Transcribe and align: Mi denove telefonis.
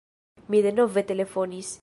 Mi 0.53 0.61
denove 0.67 1.05
telefonis. 1.13 1.71